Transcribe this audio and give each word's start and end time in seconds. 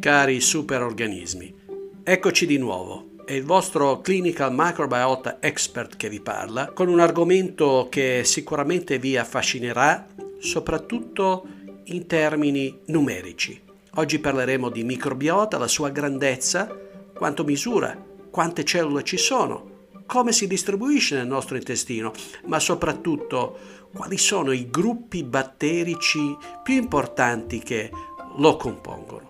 cari 0.00 0.40
superorganismi. 0.40 1.54
Eccoci 2.02 2.46
di 2.46 2.56
nuovo. 2.56 3.10
È 3.26 3.34
il 3.34 3.44
vostro 3.44 4.00
Clinical 4.00 4.50
Microbiota 4.50 5.36
Expert 5.40 5.96
che 5.96 6.08
vi 6.08 6.20
parla 6.20 6.72
con 6.72 6.88
un 6.88 7.00
argomento 7.00 7.86
che 7.90 8.22
sicuramente 8.24 8.98
vi 8.98 9.18
affascinerà, 9.18 10.06
soprattutto 10.38 11.46
in 11.84 12.06
termini 12.06 12.80
numerici. 12.86 13.60
Oggi 13.96 14.18
parleremo 14.18 14.70
di 14.70 14.84
microbiota, 14.84 15.58
la 15.58 15.68
sua 15.68 15.90
grandezza, 15.90 16.74
quanto 17.14 17.44
misura, 17.44 17.94
quante 18.30 18.64
cellule 18.64 19.04
ci 19.04 19.18
sono, 19.18 19.88
come 20.06 20.32
si 20.32 20.46
distribuisce 20.46 21.14
nel 21.14 21.26
nostro 21.26 21.56
intestino, 21.56 22.12
ma 22.46 22.58
soprattutto 22.58 23.58
quali 23.94 24.16
sono 24.16 24.52
i 24.52 24.70
gruppi 24.70 25.22
batterici 25.24 26.34
più 26.62 26.74
importanti 26.74 27.58
che 27.58 27.90
lo 28.38 28.56
compongono. 28.56 29.29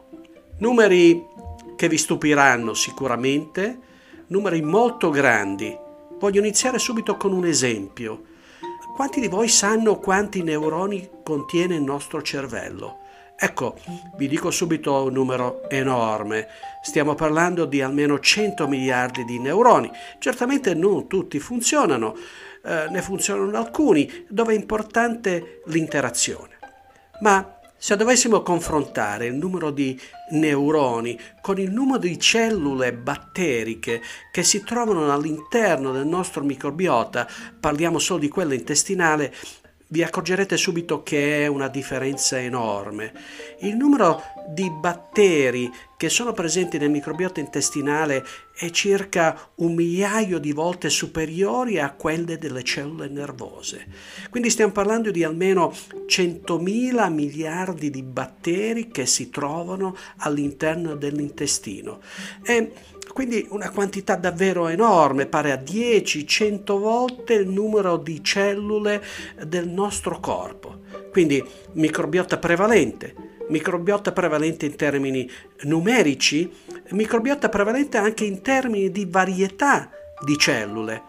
Numeri 0.61 1.27
che 1.75 1.89
vi 1.89 1.97
stupiranno 1.97 2.75
sicuramente, 2.75 3.79
numeri 4.27 4.61
molto 4.61 5.09
grandi. 5.09 5.75
Voglio 6.19 6.41
iniziare 6.41 6.79
subito 6.79 7.17
con 7.17 7.33
un 7.33 7.47
esempio. 7.47 8.25
Quanti 8.95 9.21
di 9.21 9.29
voi 9.29 9.49
sanno 9.49 9.99
quanti 9.99 10.43
neuroni 10.43 11.09
contiene 11.25 11.77
il 11.77 11.83
nostro 11.83 12.21
cervello? 12.21 12.99
Ecco, 13.39 13.79
vi 14.19 14.29
dico 14.29 14.51
subito 14.51 15.05
un 15.05 15.15
numero 15.15 15.67
enorme. 15.71 16.49
Stiamo 16.83 17.15
parlando 17.15 17.65
di 17.65 17.81
almeno 17.81 18.19
100 18.19 18.69
miliardi 18.69 19.25
di 19.25 19.39
neuroni. 19.39 19.91
Certamente 20.19 20.75
non 20.75 21.07
tutti 21.07 21.39
funzionano, 21.39 22.15
eh, 22.63 22.87
ne 22.91 23.01
funzionano 23.01 23.57
alcuni, 23.57 24.27
dove 24.29 24.53
è 24.53 24.57
importante 24.57 25.63
l'interazione. 25.69 26.59
Ma 27.21 27.60
se 27.83 27.97
dovessimo 27.97 28.43
confrontare 28.43 29.25
il 29.25 29.35
numero 29.35 29.71
di 29.71 29.99
neuroni 30.33 31.19
con 31.41 31.59
il 31.59 31.71
numero 31.71 31.99
di 31.99 32.19
cellule 32.19 32.93
batteriche 32.93 34.03
che 34.31 34.43
si 34.43 34.63
trovano 34.63 35.11
all'interno 35.11 35.91
del 35.91 36.07
nostro 36.07 36.45
microbiota, 36.45 37.27
parliamo 37.59 37.99
solo 37.99 38.21
di 38.21 38.29
quella 38.29 38.53
intestinale, 38.53 39.35
vi 39.93 40.03
accorgerete 40.03 40.57
subito 40.57 41.03
che 41.03 41.45
è 41.45 41.47
una 41.47 41.69
differenza 41.69 42.39
enorme. 42.39 43.13
Il 43.61 43.77
numero 43.77 44.23
di 44.49 44.71
batteri 44.71 45.71
che 45.97 46.09
sono 46.09 46.33
presenti 46.33 46.79
nel 46.79 46.91
microbiota 46.91 47.41
intestinale 47.41 48.25
è 48.55 48.71
circa 48.71 49.51
un 49.57 49.75
migliaio 49.75 50.39
di 50.39 50.53
volte 50.53 50.91
superiori 50.91 51.79
a 51.79 51.93
quelle 51.93 52.39
delle 52.39 52.63
cellule 52.63 53.09
nervose. 53.09 53.87
Quindi 54.31 54.51
stiamo 54.51 54.73
parlando 54.73 55.11
di 55.11 55.25
almeno 55.25 55.73
100.000 56.07 57.13
miliardi 57.13 57.91
di 57.91 58.03
batteri 58.03 58.89
che 58.89 59.07
si 59.07 59.29
trovano 59.29 59.97
all'interno 60.19 60.95
dell'intestino. 60.95 62.01
E 62.43 62.73
quindi 63.13 63.47
una 63.51 63.71
quantità 63.71 64.17
davvero 64.17 64.69
enorme, 64.69 65.27
pare 65.27 65.53
a 65.53 65.57
10-100 65.57 66.79
volte 66.79 67.35
il 67.35 67.49
numero 67.49 67.97
di 67.97 68.23
cellule 68.23 69.03
del 69.45 69.69
nostro 69.69 70.21
corpo. 70.21 70.81
Quindi 71.11 71.45
microbiota 71.73 72.39
prevalente, 72.39 73.15
microbiota 73.49 74.13
prevalente 74.13 74.67
in 74.67 74.77
termini 74.77 75.29
numerici, 75.63 76.51
microbiota 76.91 77.49
prevalente 77.49 77.99
anche 77.99 78.25
in 78.25 78.43
termini 78.43 78.91
di 78.91 79.07
varietà 79.09 79.91
di 80.25 80.37
cellule. 80.37 81.03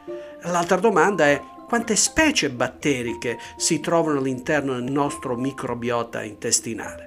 L'altra 0.44 0.78
domanda 0.78 1.28
è 1.28 1.42
quante 1.68 1.96
specie 1.96 2.50
batteriche 2.50 3.38
si 3.56 3.80
trovano 3.80 4.20
all'interno 4.20 4.74
del 4.74 4.92
nostro 4.92 5.36
microbiota 5.36 6.24
intestinale. 6.24 7.06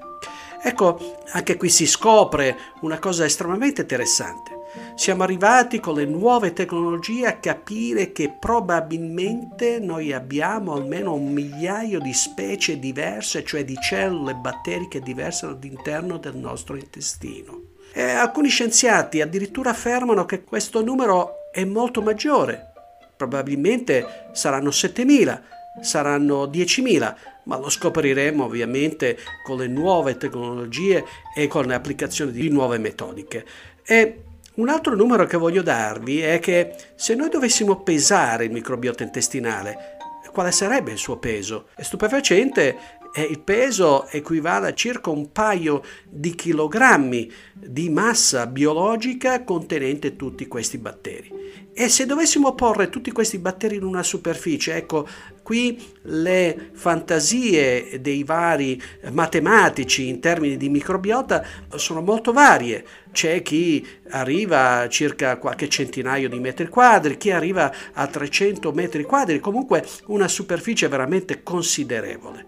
Ecco, 0.62 1.18
anche 1.32 1.56
qui 1.56 1.68
si 1.68 1.86
scopre 1.86 2.56
una 2.80 2.98
cosa 2.98 3.26
estremamente 3.26 3.82
interessante. 3.82 4.53
Siamo 4.96 5.22
arrivati 5.22 5.80
con 5.80 5.94
le 5.94 6.04
nuove 6.04 6.52
tecnologie 6.52 7.26
a 7.26 7.38
capire 7.38 8.12
che 8.12 8.30
probabilmente 8.30 9.78
noi 9.78 10.12
abbiamo 10.12 10.74
almeno 10.74 11.14
un 11.14 11.32
migliaio 11.32 11.98
di 11.98 12.12
specie 12.12 12.78
diverse, 12.78 13.44
cioè 13.44 13.64
di 13.64 13.76
cellule 13.76 14.34
batteriche 14.34 15.00
diverse 15.00 15.46
all'interno 15.46 16.18
del 16.18 16.36
nostro 16.36 16.76
intestino. 16.76 17.72
E 17.92 18.02
alcuni 18.02 18.48
scienziati 18.48 19.20
addirittura 19.20 19.70
affermano 19.70 20.24
che 20.24 20.42
questo 20.42 20.82
numero 20.82 21.50
è 21.52 21.64
molto 21.64 22.02
maggiore. 22.02 22.72
Probabilmente 23.16 24.28
saranno 24.32 24.70
7000, 24.70 25.42
saranno 25.80 26.44
10.000, 26.46 27.14
ma 27.44 27.58
lo 27.58 27.68
scopriremo 27.68 28.44
ovviamente 28.44 29.18
con 29.44 29.58
le 29.58 29.68
nuove 29.68 30.16
tecnologie 30.16 31.04
e 31.34 31.46
con 31.46 31.66
le 31.66 31.74
applicazioni 31.74 32.32
di 32.32 32.48
nuove 32.48 32.78
metodiche. 32.78 33.44
E 33.84 34.22
un 34.56 34.68
altro 34.68 34.94
numero 34.94 35.26
che 35.26 35.36
voglio 35.36 35.62
darvi 35.62 36.20
è 36.20 36.38
che 36.38 36.74
se 36.94 37.14
noi 37.14 37.28
dovessimo 37.28 37.82
pesare 37.82 38.44
il 38.44 38.52
microbiota 38.52 39.02
intestinale, 39.02 39.94
quale 40.34 40.50
sarebbe 40.50 40.90
il 40.90 40.98
suo 40.98 41.18
peso? 41.18 41.68
È 41.76 41.82
stupefacente 41.82 42.76
e 43.14 43.22
il 43.22 43.38
peso 43.38 44.08
equivale 44.08 44.68
a 44.68 44.74
circa 44.74 45.10
un 45.10 45.30
paio 45.30 45.82
di 46.04 46.34
chilogrammi 46.34 47.30
di 47.52 47.88
massa 47.88 48.48
biologica 48.48 49.44
contenente 49.44 50.16
tutti 50.16 50.48
questi 50.48 50.78
batteri. 50.78 51.30
E 51.72 51.88
se 51.88 52.06
dovessimo 52.06 52.54
porre 52.54 52.88
tutti 52.90 53.12
questi 53.12 53.38
batteri 53.38 53.76
in 53.76 53.84
una 53.84 54.02
superficie, 54.02 54.74
ecco, 54.74 55.06
qui 55.44 55.80
le 56.02 56.70
fantasie 56.72 58.00
dei 58.00 58.24
vari 58.24 58.82
matematici 59.12 60.08
in 60.08 60.18
termini 60.18 60.56
di 60.56 60.70
microbiota 60.70 61.44
sono 61.76 62.00
molto 62.00 62.32
varie. 62.32 62.84
C'è 63.12 63.42
chi 63.42 63.86
arriva 64.08 64.78
a 64.78 64.88
circa 64.88 65.36
qualche 65.36 65.68
centinaio 65.68 66.28
di 66.28 66.40
metri 66.40 66.66
quadri, 66.66 67.16
chi 67.18 67.30
arriva 67.30 67.72
a 67.92 68.06
300 68.06 68.72
metri 68.72 69.04
quadri, 69.04 69.38
comunque 69.38 69.86
una 70.06 70.26
superficie 70.26 70.88
veramente 70.88 71.42
considerevole. 71.44 72.46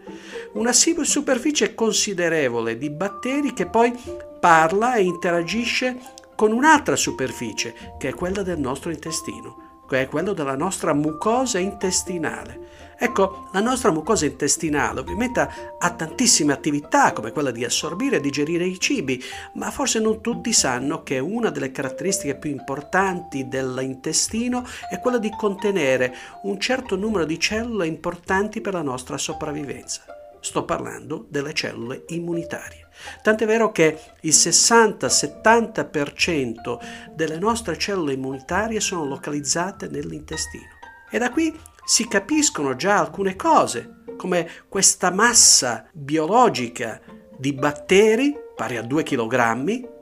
Una 0.55 0.73
superficie 0.73 1.75
considerevole 1.75 2.78
di 2.78 2.91
batteri 2.91 3.53
che 3.53 3.67
poi 3.67 3.93
parla 4.41 4.95
e 4.95 5.03
interagisce 5.03 5.99
con 6.34 6.53
un'altra 6.53 6.97
superficie, 6.97 7.75
che 7.99 8.09
è 8.09 8.15
quella 8.15 8.43
del 8.43 8.59
nostro 8.59 8.91
intestino, 8.91 9.66
che 9.87 10.03
è 10.03 10.09
quella 10.09 10.33
della 10.33 10.57
nostra 10.57 10.93
mucosa 10.93 11.59
intestinale. 11.59 12.65
Ecco, 12.99 13.49
la 13.53 13.61
nostra 13.61 13.91
mucosa 13.91 14.25
intestinale 14.25 15.01
ovviamente 15.01 15.41
ha 15.79 15.91
tantissime 15.91 16.55
attività 16.55 17.13
come 17.13 17.31
quella 17.31 17.51
di 17.51 17.63
assorbire 17.63 18.17
e 18.17 18.21
digerire 18.21 18.65
i 18.65 18.81
cibi, 18.81 19.23
ma 19.55 19.71
forse 19.71 20.01
non 20.01 20.23
tutti 20.23 20.53
sanno 20.53 21.03
che 21.03 21.19
una 21.19 21.51
delle 21.51 21.73
caratteristiche 21.73 22.37
più 22.37 22.51
importanti 22.51 23.49
dell'intestino 23.49 24.65
è 24.91 24.99
quella 24.99 25.19
di 25.19 25.31
contenere 25.37 26.15
un 26.43 26.59
certo 26.59 26.97
numero 26.97 27.27
di 27.27 27.39
cellule 27.39 27.87
importanti 27.87 28.63
per 28.63 28.73
la 28.73 28.83
nostra 28.83 29.19
sopravvivenza. 29.19 30.26
Sto 30.41 30.65
parlando 30.65 31.27
delle 31.29 31.53
cellule 31.53 32.05
immunitarie. 32.09 32.89
Tant'è 33.23 33.47
vero 33.47 33.71
che 33.73 33.99
il 34.21 34.33
60-70% 34.33 36.79
delle 37.15 37.39
nostre 37.39 37.79
cellule 37.79 38.15
immunitarie 38.15 38.81
sono 38.81 39.05
localizzate 39.05 39.89
nell'intestino. 39.89 40.65
E 41.11 41.19
da 41.19 41.31
qui 41.31 41.55
si 41.85 42.09
capiscono 42.09 42.75
già 42.75 42.99
alcune 42.99 43.37
cose, 43.37 44.03
come 44.17 44.49
questa 44.69 45.11
massa 45.11 45.87
biologica 45.93 46.99
di 47.39 47.53
batteri 47.53 48.45
pari 48.57 48.79
a 48.79 48.83
2 48.83 49.03
kg, 49.03 49.33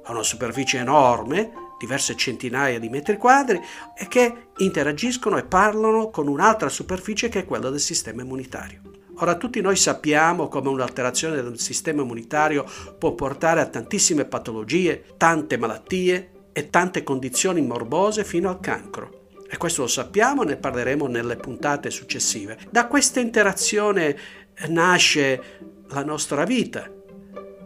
a 0.04 0.12
una 0.12 0.22
superficie 0.22 0.78
enorme, 0.78 1.50
diverse 1.78 2.16
centinaia 2.16 2.78
di 2.78 2.88
metri 2.88 3.16
quadri, 3.16 3.60
e 3.98 4.06
che 4.06 4.50
interagiscono 4.58 5.36
e 5.36 5.44
parlano 5.44 6.10
con 6.10 6.28
un'altra 6.28 6.68
superficie 6.68 7.28
che 7.28 7.40
è 7.40 7.44
quella 7.44 7.68
del 7.68 7.80
sistema 7.80 8.22
immunitario. 8.22 8.80
Ora 9.18 9.36
tutti 9.36 9.60
noi 9.60 9.76
sappiamo 9.76 10.48
come 10.48 10.68
un'alterazione 10.70 11.40
del 11.40 11.58
sistema 11.58 12.02
immunitario 12.02 12.64
può 12.98 13.14
portare 13.14 13.60
a 13.60 13.66
tantissime 13.66 14.24
patologie, 14.24 15.04
tante 15.16 15.56
malattie 15.56 16.30
e 16.52 16.68
tante 16.68 17.02
condizioni 17.04 17.62
morbose 17.62 18.24
fino 18.24 18.48
al 18.48 18.58
cancro. 18.60 19.22
E 19.48 19.56
questo 19.56 19.82
lo 19.82 19.88
sappiamo, 19.88 20.42
ne 20.42 20.56
parleremo 20.56 21.06
nelle 21.06 21.36
puntate 21.36 21.90
successive. 21.90 22.58
Da 22.70 22.86
questa 22.86 23.20
interazione 23.20 24.16
nasce 24.68 25.42
la 25.88 26.02
nostra 26.02 26.44
vita. 26.44 26.90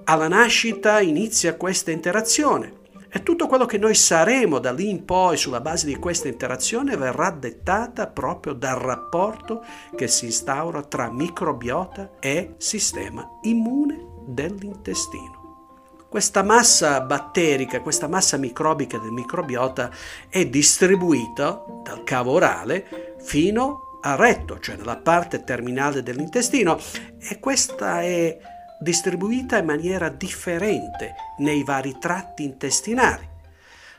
Alla 0.04 0.28
nascita 0.28 1.00
inizia 1.00 1.54
questa 1.54 1.90
interazione 1.90 2.76
e 3.18 3.24
tutto 3.24 3.48
quello 3.48 3.66
che 3.66 3.78
noi 3.78 3.94
saremo 3.94 4.60
da 4.60 4.70
lì 4.70 4.88
in 4.88 5.04
poi 5.04 5.36
sulla 5.36 5.60
base 5.60 5.86
di 5.86 5.96
questa 5.96 6.28
interazione 6.28 6.96
verrà 6.96 7.30
dettata 7.30 8.06
proprio 8.06 8.52
dal 8.52 8.78
rapporto 8.78 9.64
che 9.96 10.06
si 10.06 10.26
instaura 10.26 10.82
tra 10.82 11.10
microbiota 11.10 12.12
e 12.20 12.54
sistema 12.58 13.28
immune 13.42 14.06
dell'intestino. 14.24 15.96
Questa 16.08 16.44
massa 16.44 17.00
batterica, 17.00 17.80
questa 17.80 18.06
massa 18.06 18.36
microbica 18.36 18.98
del 18.98 19.10
microbiota 19.10 19.90
è 20.28 20.46
distribuita 20.46 21.64
dal 21.82 22.04
cavo 22.04 22.30
orale 22.32 23.16
fino 23.18 23.98
al 24.02 24.16
retto, 24.16 24.60
cioè 24.60 24.76
nella 24.76 24.96
parte 24.96 25.42
terminale 25.42 26.04
dell'intestino 26.04 26.78
e 27.18 27.40
questa 27.40 28.00
è 28.02 28.38
distribuita 28.80 29.58
in 29.58 29.66
maniera 29.66 30.08
differente 30.08 31.14
nei 31.38 31.64
vari 31.64 31.96
tratti 31.98 32.44
intestinali. 32.44 33.28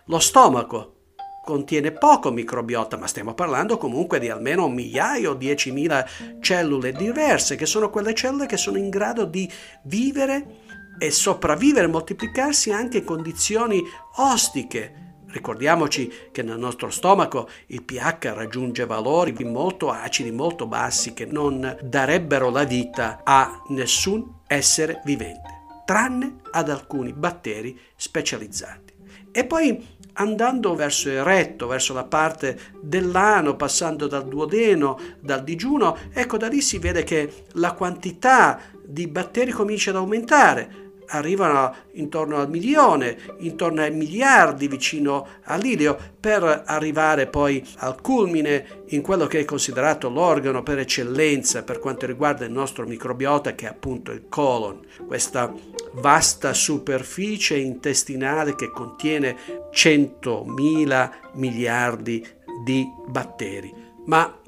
Lo 0.06 0.20
stomaco 0.20 0.96
contiene 1.44 1.92
poco 1.92 2.31
microbiota, 2.31 2.98
ma 2.98 3.08
stiamo 3.08 3.34
parlando 3.34 3.78
comunque 3.78 4.20
di 4.20 4.30
almeno 4.30 4.66
un 4.66 4.74
migliaio, 4.74 5.34
10.000 5.34 6.40
cellule 6.42 6.92
diverse, 6.92 7.56
che 7.56 7.66
sono 7.66 7.90
quelle 7.90 8.14
cellule 8.14 8.46
che 8.46 8.58
sono 8.58 8.78
in 8.78 8.90
grado 8.90 9.26
di 9.26 9.50
vivere 9.84 10.58
e 11.00 11.12
sopravvivere 11.12 11.86
e 11.86 11.90
moltiplicarsi 11.90 12.72
anche 12.72 13.00
in 13.00 13.04
condizioni 13.04 13.81
ostiche. 14.18 15.08
Ricordiamoci 15.28 16.12
che 16.31 16.42
nel 16.42 16.58
nostro 16.58 16.90
stomaco 16.90 17.48
il 17.68 17.84
pH 17.84 18.34
raggiunge 18.34 18.86
valori 18.86 19.34
molto 19.44 19.90
acidi, 19.90 20.31
molto 20.31 20.66
bassi, 20.68 21.14
che 21.14 21.26
non 21.26 21.78
darebbero 21.84 22.50
la 22.50 22.64
vita 22.64 23.22
a 23.24 23.64
nessun 23.70 24.39
essere 24.50 25.01
vivente, 25.06 25.62
tranne 25.86 26.38
ad 26.51 26.69
alcuni 26.69 27.13
batteri 27.13 27.80
specializzati. 27.96 28.94
E 29.31 29.46
poi 29.46 29.98
andando 30.13 30.74
verso 30.75 31.10
il 31.10 31.24
retto, 31.24 31.68
verso 31.68 31.94
la 31.94 32.04
parte 32.04 32.60
dell'ano, 32.81 33.56
passando 33.56 34.07
dal 34.07 34.28
duodeno, 34.28 35.00
dal 35.19 35.44
digiuno, 35.44 35.96
ecco 36.12 36.38
da 36.38 36.48
lì 36.48 36.62
si 36.62 36.80
vede 36.80 37.04
che 37.04 37.46
la 37.54 37.74
quantità 37.74 38.60
di 38.84 39.07
batteri 39.07 39.51
comincia 39.51 39.92
ad 39.92 39.98
aumentare 39.98 40.89
arrivano 41.10 41.74
intorno 41.94 42.38
al 42.38 42.50
milione, 42.50 43.18
intorno 43.40 43.82
ai 43.82 43.92
miliardi 43.92 44.68
vicino 44.68 45.28
all'ilio, 45.44 45.98
per 46.20 46.64
arrivare 46.66 47.28
poi 47.28 47.66
al 47.78 48.02
culmine 48.02 48.84
in 48.88 49.02
quello 49.02 49.28
che 49.28 49.40
è 49.40 49.46
considerato 49.46 50.10
l'organo 50.10 50.64
per 50.64 50.80
eccellenza 50.80 51.64
per 51.64 51.80
quanto 51.80 52.06
riguarda 52.06 52.46
il 52.46 52.52
nostro 52.52 52.86
microbiota, 52.86 53.56
che 53.56 53.66
è 53.66 53.70
appunto 53.70 54.12
il 54.12 54.26
colon, 54.30 54.86
questa 55.08 55.54
vasta 55.94 56.54
superficie 56.54 57.58
intestinale 57.58 58.56
che 58.56 58.72
contiene 58.72 59.36
100.000 59.72 61.12
miliardi 61.34 62.26
di 62.64 62.88
batteri. 63.08 63.74
Ma 64.06 64.40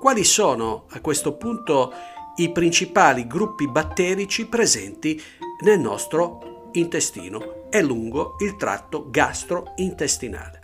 quali 0.00 0.24
sono 0.24 0.86
a 0.90 1.00
questo 1.00 1.34
punto 1.34 1.92
i 2.36 2.50
principali 2.50 3.26
gruppi 3.26 3.68
batterici 3.68 4.46
presenti 4.46 5.20
nel 5.62 5.80
nostro 5.80 6.68
intestino 6.72 7.68
e 7.70 7.82
lungo 7.82 8.36
il 8.40 8.56
tratto 8.56 9.08
gastrointestinale. 9.10 10.60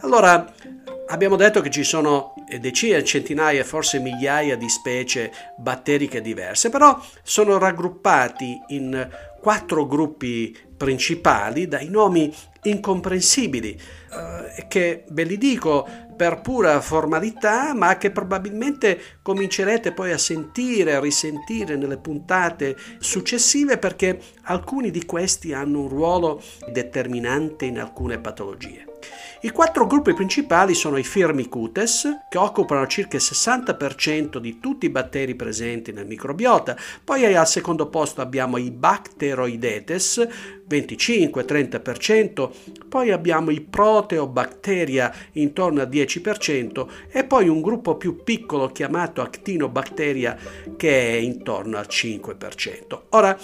Allora, 0.00 0.52
abbiamo 1.08 1.36
detto 1.36 1.60
che 1.60 1.70
ci 1.70 1.84
sono 1.84 2.34
decine, 2.58 3.04
centinaia, 3.04 3.64
forse 3.64 3.98
migliaia 3.98 4.56
di 4.56 4.68
specie 4.68 5.32
batteriche 5.56 6.20
diverse, 6.20 6.70
però 6.70 7.00
sono 7.22 7.58
raggruppati 7.58 8.60
in 8.68 9.08
quattro 9.40 9.86
gruppi 9.86 10.56
principali 10.82 11.68
dai 11.68 11.88
nomi 11.88 12.34
incomprensibili, 12.64 13.70
eh, 13.70 14.66
che 14.66 15.04
ve 15.10 15.22
li 15.22 15.38
dico 15.38 15.86
per 16.16 16.40
pura 16.40 16.80
formalità, 16.80 17.72
ma 17.72 17.96
che 17.98 18.10
probabilmente 18.10 19.00
comincerete 19.22 19.92
poi 19.92 20.10
a 20.10 20.18
sentire, 20.18 20.96
a 20.96 21.00
risentire 21.00 21.76
nelle 21.76 21.98
puntate 21.98 22.76
successive 22.98 23.78
perché 23.78 24.20
alcuni 24.42 24.90
di 24.90 25.04
questi 25.04 25.52
hanno 25.52 25.82
un 25.82 25.88
ruolo 25.88 26.42
determinante 26.72 27.64
in 27.64 27.78
alcune 27.78 28.18
patologie. 28.18 28.86
I 29.44 29.50
quattro 29.50 29.88
gruppi 29.88 30.14
principali 30.14 30.72
sono 30.72 30.98
i 30.98 31.02
Firmicutes, 31.02 32.26
che 32.30 32.38
occupano 32.38 32.86
circa 32.86 33.16
il 33.16 33.22
60% 33.24 34.38
di 34.38 34.60
tutti 34.60 34.86
i 34.86 34.90
batteri 34.90 35.34
presenti 35.34 35.90
nel 35.90 36.06
microbiota, 36.06 36.76
poi 37.02 37.24
al 37.34 37.48
secondo 37.48 37.88
posto 37.88 38.20
abbiamo 38.20 38.56
i 38.56 38.70
Bacteroidetes, 38.70 40.28
25-30%, 40.72 42.50
poi 42.88 43.10
abbiamo 43.10 43.50
i 43.50 43.60
Proteobacteria 43.60 45.12
intorno 45.32 45.80
al 45.80 45.88
10% 45.88 46.86
e 47.10 47.24
poi 47.24 47.48
un 47.48 47.60
gruppo 47.60 47.96
più 47.96 48.22
piccolo 48.22 48.68
chiamato 48.68 49.20
Actinobacteria 49.20 50.36
che 50.76 51.10
è 51.10 51.16
intorno 51.16 51.78
al 51.78 51.86
5%. 51.88 53.00
Ora, 53.10 53.38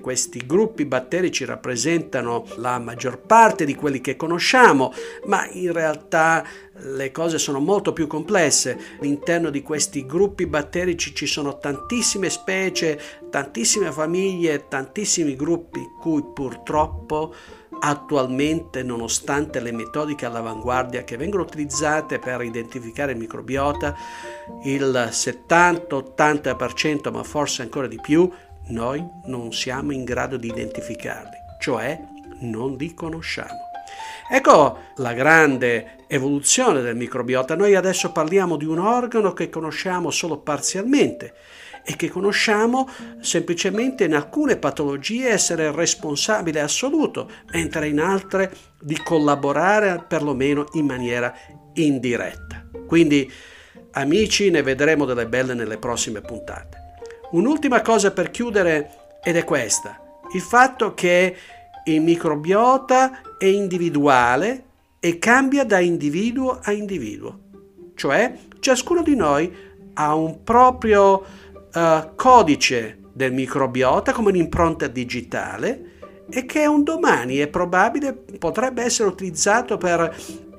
questi 0.00 0.42
gruppi 0.46 0.86
batterici 0.86 1.44
rappresentano 1.44 2.46
la 2.56 2.78
maggior 2.78 3.18
parte 3.18 3.64
di 3.64 3.74
quelli 3.74 4.00
che 4.00 4.16
conosciamo, 4.16 4.92
ma 5.26 5.46
in 5.52 5.72
realtà 5.72 6.44
le 6.82 7.12
cose 7.12 7.38
sono 7.38 7.60
molto 7.60 7.92
più 7.92 8.06
complesse. 8.06 8.78
All'interno 9.00 9.50
di 9.50 9.62
questi 9.62 10.06
gruppi 10.06 10.46
batterici 10.46 11.14
ci 11.14 11.26
sono 11.26 11.58
tantissime 11.58 12.30
specie, 12.30 12.98
tantissime 13.30 13.92
famiglie, 13.92 14.66
tantissimi 14.68 15.36
gruppi 15.36 15.80
cui 16.00 16.24
purtroppo 16.70 17.34
attualmente, 17.80 18.84
nonostante 18.84 19.58
le 19.58 19.72
metodiche 19.72 20.26
all'avanguardia 20.26 21.02
che 21.02 21.16
vengono 21.16 21.42
utilizzate 21.42 22.20
per 22.20 22.42
identificare 22.42 23.10
il 23.12 23.18
microbiota, 23.18 23.96
il 24.64 25.08
70-80%, 25.10 27.10
ma 27.10 27.24
forse 27.24 27.62
ancora 27.62 27.88
di 27.88 27.98
più, 28.00 28.30
noi 28.68 29.04
non 29.24 29.52
siamo 29.52 29.92
in 29.92 30.04
grado 30.04 30.36
di 30.36 30.48
identificarli, 30.48 31.36
cioè 31.60 32.00
non 32.40 32.76
li 32.76 32.94
conosciamo. 32.94 33.68
Ecco 34.30 34.78
la 34.96 35.12
grande 35.12 35.99
evoluzione 36.10 36.82
del 36.82 36.96
microbiota. 36.96 37.54
Noi 37.54 37.76
adesso 37.76 38.10
parliamo 38.10 38.56
di 38.56 38.64
un 38.64 38.78
organo 38.78 39.32
che 39.32 39.48
conosciamo 39.48 40.10
solo 40.10 40.38
parzialmente 40.38 41.34
e 41.84 41.94
che 41.94 42.08
conosciamo 42.08 42.88
semplicemente 43.20 44.04
in 44.04 44.14
alcune 44.14 44.56
patologie 44.56 45.28
essere 45.28 45.70
responsabile 45.70 46.60
assoluto, 46.60 47.30
mentre 47.52 47.86
in 47.86 48.00
altre 48.00 48.52
di 48.80 49.00
collaborare 49.00 50.04
perlomeno 50.06 50.66
in 50.72 50.84
maniera 50.84 51.32
indiretta. 51.74 52.66
Quindi 52.86 53.30
amici, 53.92 54.50
ne 54.50 54.62
vedremo 54.62 55.04
delle 55.04 55.26
belle 55.26 55.54
nelle 55.54 55.78
prossime 55.78 56.20
puntate. 56.20 56.78
Un'ultima 57.30 57.82
cosa 57.82 58.10
per 58.10 58.32
chiudere 58.32 59.18
ed 59.22 59.36
è 59.36 59.44
questa, 59.44 60.00
il 60.32 60.40
fatto 60.40 60.92
che 60.92 61.36
il 61.84 62.00
microbiota 62.00 63.20
è 63.38 63.46
individuale 63.46 64.64
e 65.00 65.18
cambia 65.18 65.64
da 65.64 65.80
individuo 65.80 66.58
a 66.62 66.72
individuo, 66.72 67.38
cioè 67.94 68.36
ciascuno 68.60 69.02
di 69.02 69.16
noi 69.16 69.52
ha 69.94 70.14
un 70.14 70.42
proprio 70.44 71.24
uh, 71.74 72.14
codice 72.14 72.98
del 73.12 73.32
microbiota 73.32 74.12
come 74.12 74.28
un'impronta 74.28 74.86
digitale 74.86 75.84
e 76.28 76.46
che 76.46 76.66
un 76.66 76.84
domani 76.84 77.38
è 77.38 77.48
probabile 77.48 78.12
potrebbe 78.12 78.82
essere 78.82 79.08
utilizzato 79.08 79.78
per 79.78 80.16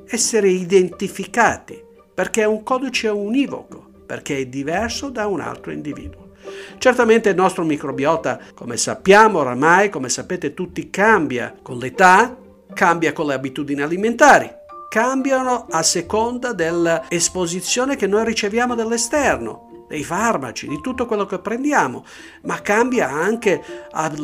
essere 0.08 0.50
identificati 0.50 1.90
perché 2.14 2.42
è 2.42 2.46
un 2.46 2.62
codice 2.64 3.08
univoco, 3.08 3.90
perché 4.06 4.38
è 4.38 4.46
diverso 4.46 5.10
da 5.10 5.28
un 5.28 5.40
altro 5.40 5.72
individuo. 5.72 6.34
Certamente 6.78 7.30
il 7.30 7.36
nostro 7.36 7.64
microbiota, 7.64 8.40
come 8.54 8.76
sappiamo 8.78 9.40
oramai, 9.40 9.90
come 9.90 10.10
sapete 10.10 10.54
tutti, 10.54 10.90
cambia 10.90 11.56
con 11.62 11.78
l'età, 11.78 12.36
cambia 12.74 13.14
con 13.14 13.28
le 13.28 13.34
abitudini 13.34 13.82
alimentari, 13.82 14.50
cambiano 14.90 15.68
a 15.70 15.84
seconda 15.84 16.54
dell'esposizione 16.54 17.96
che 17.96 18.08
noi 18.08 18.26
riceviamo 18.26 18.76
dall'esterno, 18.76 19.86
dei 19.88 20.04
farmaci, 20.04 20.68
di 20.68 20.80
tutto 20.82 21.06
quello 21.06 21.26
che 21.26 21.40
prendiamo, 21.40 22.06
ma 22.44 22.62
cambia 22.62 23.10
anche 23.10 23.62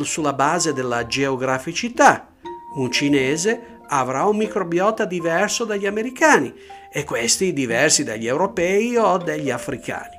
sulla 0.02 0.34
base 0.34 0.74
della 0.74 1.06
geograficità. 1.08 2.28
Un 2.76 2.92
cinese 2.92 3.80
avrà 3.88 4.26
un 4.26 4.38
microbiota 4.38 5.06
diverso 5.06 5.64
dagli 5.66 5.86
americani 5.86 6.54
e 6.92 7.04
questi 7.04 7.54
diversi 7.54 8.04
dagli 8.04 8.28
europei 8.28 8.96
o 8.98 9.18
dagli 9.18 9.50
africani. 9.50 10.16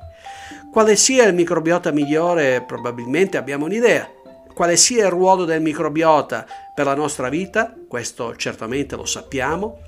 Quale 0.70 0.97
sia 0.97 1.25
il 1.25 1.35
microbiota 1.35 1.90
migliore 1.92 2.62
probabilmente 2.62 3.37
abbiamo 3.37 3.64
un'idea. 3.64 4.08
Quale 4.59 4.77
sia 4.77 5.05
il 5.05 5.12
ruolo 5.12 5.45
del 5.45 5.62
microbiota 5.62 6.45
per 6.75 6.85
la 6.85 6.97
nostra 6.97 7.29
vita, 7.29 7.73
questo 7.87 8.35
certamente 8.35 8.97
lo 8.97 9.05
sappiamo, 9.05 9.83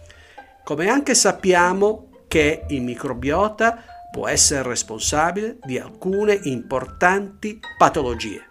come 0.63 0.89
anche 0.89 1.17
sappiamo 1.17 2.23
che 2.29 2.67
il 2.69 2.81
microbiota 2.81 3.83
può 4.13 4.29
essere 4.29 4.69
responsabile 4.69 5.57
di 5.65 5.77
alcune 5.77 6.39
importanti 6.45 7.59
patologie. 7.77 8.45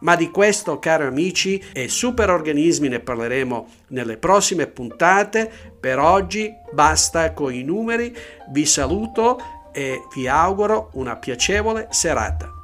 Ma 0.00 0.14
di 0.14 0.30
questo, 0.30 0.78
cari 0.78 1.04
amici, 1.04 1.64
e 1.72 1.88
superorganismi 1.88 2.88
ne 2.88 3.00
parleremo 3.00 3.66
nelle 3.88 4.18
prossime 4.18 4.66
puntate. 4.66 5.50
Per 5.80 5.98
oggi 5.98 6.52
basta 6.70 7.32
con 7.32 7.50
i 7.50 7.62
numeri. 7.62 8.14
Vi 8.50 8.66
saluto 8.66 9.40
e 9.72 10.02
vi 10.14 10.28
auguro 10.28 10.90
una 10.92 11.16
piacevole 11.16 11.86
serata. 11.88 12.61